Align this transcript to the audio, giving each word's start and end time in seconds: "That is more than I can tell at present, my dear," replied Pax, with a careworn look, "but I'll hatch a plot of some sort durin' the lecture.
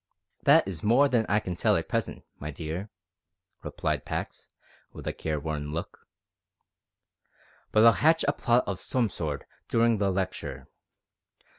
"That 0.45 0.67
is 0.67 0.81
more 0.81 1.07
than 1.07 1.27
I 1.29 1.39
can 1.39 1.55
tell 1.55 1.75
at 1.75 1.87
present, 1.87 2.25
my 2.39 2.49
dear," 2.49 2.89
replied 3.61 4.03
Pax, 4.03 4.49
with 4.93 5.05
a 5.05 5.13
careworn 5.13 5.73
look, 5.73 6.07
"but 7.71 7.85
I'll 7.85 7.91
hatch 7.91 8.25
a 8.27 8.33
plot 8.33 8.63
of 8.65 8.81
some 8.81 9.09
sort 9.11 9.45
durin' 9.67 9.99
the 9.99 10.09
lecture. 10.09 10.65